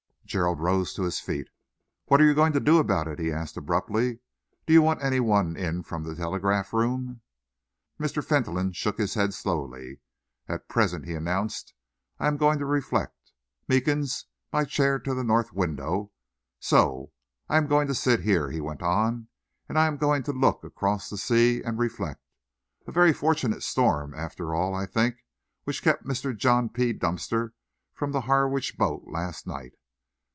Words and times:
Gerald 0.31 0.61
rose 0.61 0.93
to 0.93 1.03
his 1.03 1.19
feet. 1.19 1.49
"What 2.05 2.21
are 2.21 2.23
you 2.23 2.33
going 2.33 2.53
to 2.53 2.61
do 2.61 2.77
about 2.77 3.05
it?" 3.05 3.19
he 3.19 3.33
asked 3.33 3.57
abruptly. 3.57 4.19
"Do 4.65 4.71
you 4.71 4.81
want 4.81 5.03
any 5.03 5.19
one 5.19 5.57
in 5.57 5.83
from 5.83 6.03
the 6.05 6.15
telegraph 6.15 6.71
room?" 6.71 7.19
Mr. 7.99 8.23
Fentolin 8.23 8.71
shook 8.71 8.97
his 8.97 9.15
head 9.15 9.33
slowly. 9.33 9.99
"At 10.47 10.69
present," 10.69 11.03
he 11.03 11.15
announced, 11.15 11.73
"I 12.17 12.27
am 12.27 12.37
going 12.37 12.59
to 12.59 12.65
reflect. 12.65 13.33
Meekins, 13.67 14.25
my 14.53 14.63
chair 14.63 14.99
to 14.99 15.13
the 15.13 15.25
north 15.25 15.51
window 15.51 16.13
so. 16.61 17.11
I 17.49 17.57
am 17.57 17.67
going 17.67 17.87
to 17.89 17.93
sit 17.93 18.21
here," 18.21 18.51
he 18.51 18.61
went 18.61 18.81
on, 18.81 19.27
"and 19.67 19.77
I 19.77 19.85
am 19.85 19.97
going 19.97 20.23
to 20.23 20.31
look 20.31 20.63
across 20.63 21.09
the 21.09 21.17
sea 21.17 21.61
and 21.61 21.77
reflect. 21.77 22.23
A 22.87 22.93
very 22.93 23.11
fortunate 23.11 23.63
storm, 23.63 24.13
after 24.13 24.55
all, 24.55 24.73
I 24.73 24.85
think, 24.85 25.25
which 25.65 25.83
kept 25.83 26.05
Mr. 26.05 26.33
John 26.33 26.69
P. 26.69 26.93
Dunster 26.93 27.53
from 27.93 28.13
the 28.13 28.21
Harwich 28.21 28.77
boat 28.77 29.03
last 29.07 29.45
night. 29.45 29.73